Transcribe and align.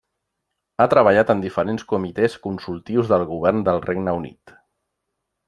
Ha 0.77 0.87
treballat 0.93 1.33
en 1.33 1.43
diferents 1.43 1.85
comitès 1.91 2.39
consultius 2.47 3.13
del 3.13 3.27
govern 3.35 3.63
del 3.69 3.83
Regne 3.87 4.17
Unit. 4.23 4.57